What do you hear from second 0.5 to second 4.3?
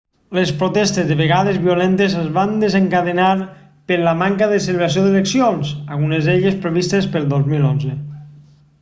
protestes de vegades violentes es van desencadenar per la